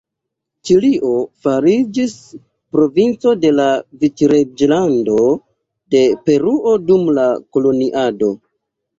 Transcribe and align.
Ĉilio 0.67 1.09
fariĝis 1.47 2.13
provinco 2.75 3.33
de 3.43 3.51
la 3.57 3.67
Vicreĝlando 4.03 5.17
de 5.97 6.01
Peruo 6.31 6.73
dum 6.89 7.05
la 7.19 7.27
koloniado. 7.59 8.31